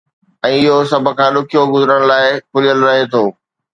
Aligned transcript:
۽ 0.47 0.55
اهو 0.69 0.77
سڀ 0.91 1.05
کان 1.19 1.29
ڏکيو 1.35 1.61
گذرڻ 1.73 1.99
لاءِ 2.13 2.27
کليل 2.53 2.79
رهي 2.87 3.03
ٿو. 3.13 3.23